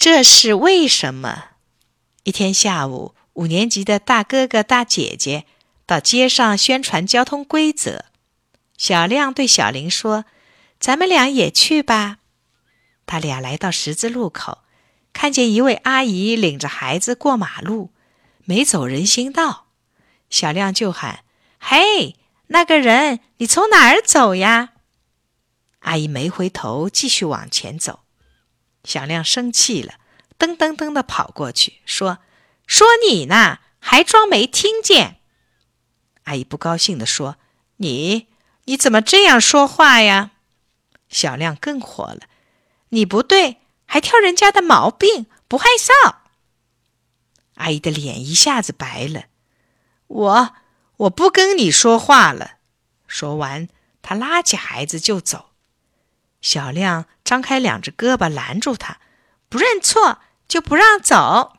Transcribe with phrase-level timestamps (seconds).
[0.00, 1.48] 这是为什么？
[2.22, 5.44] 一天下午，五年级的大哥哥、大姐姐
[5.84, 8.06] 到街上宣传交通规则。
[8.78, 10.24] 小亮对小林说
[10.80, 12.20] ：“咱们俩也去吧。”
[13.04, 14.60] 他俩来到十字路口，
[15.12, 17.90] 看见一位阿姨领着孩子过马路，
[18.46, 19.66] 没走人行道。
[20.30, 21.24] 小亮就喊
[21.60, 24.70] ：“嘿，那个人，你从哪儿走呀？”
[25.80, 28.00] 阿姨没回头，继续往前走。
[28.84, 29.94] 小亮生气了，
[30.38, 32.18] 噔噔噔的跑过去，说
[32.66, 35.20] ：“说你呢，还装没听见？”
[36.24, 37.36] 阿姨不高兴的说
[37.78, 38.28] ：“你
[38.64, 40.32] 你怎么这样说话呀？”
[41.08, 42.20] 小亮更火了
[42.90, 46.14] ：“你不对，还挑人家的毛病，不害臊！”
[47.56, 49.24] 阿姨的脸一下子白了
[50.06, 50.54] ：“我
[50.96, 52.58] 我不跟你说话了。”
[53.06, 53.68] 说完，
[54.00, 55.49] 他拉起孩子就走。
[56.40, 58.98] 小亮张开两只胳膊拦住他，
[59.48, 61.58] 不认错就不让走。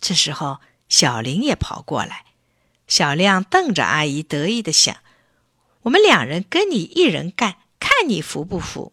[0.00, 2.26] 这时候，小林也跑过来。
[2.86, 4.96] 小亮瞪着阿姨，得意的想
[5.82, 8.92] ：“我们两人跟你一人干，看你服不服？”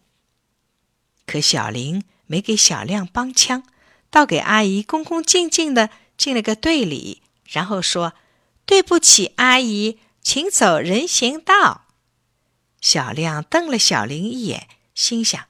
[1.26, 3.64] 可小林没给小亮帮腔，
[4.08, 8.14] 倒给阿姨恭恭敬敬的敬了个对礼，然后说
[8.64, 11.88] ：“对不起，阿姨，请走人行道。”
[12.80, 15.46] 小亮瞪了小林一眼，心想：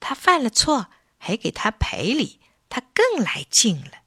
[0.00, 4.02] 他犯了错，还给他赔礼，他更来劲了。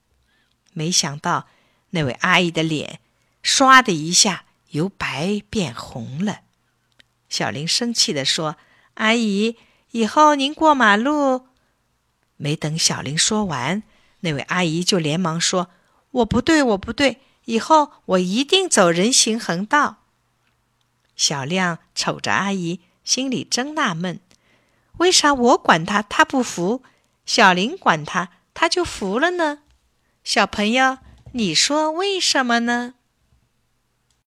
[0.74, 1.48] 没想到
[1.90, 3.00] 那位阿姨的脸
[3.44, 6.42] 唰的一下由白变红了。
[7.28, 8.58] 小林生气地说
[8.96, 9.58] ：“阿姨，
[9.92, 11.48] 以后您过马路……”
[12.38, 13.82] 没等小林说完，
[14.20, 15.70] 那位阿姨就连忙说
[16.12, 20.04] ：“我不对，我不对，以后我一定走人行横道。”
[21.18, 24.22] 小亮瞅着阿姨，心里真纳闷：
[24.98, 26.84] 为啥我管他他不服，
[27.26, 29.60] 小林管他他就服了呢？
[30.24, 31.00] 小朋友，
[31.34, 32.94] 你说为什么呢？